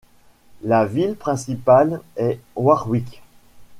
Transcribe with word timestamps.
La 0.63 0.87
ville 0.87 1.15
principale 1.15 2.01
est 2.15 2.39
Warwick. 2.55 3.21